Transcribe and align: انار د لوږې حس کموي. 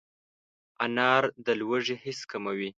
انار 0.85 1.23
د 1.45 1.47
لوږې 1.59 1.95
حس 2.03 2.19
کموي. 2.31 2.69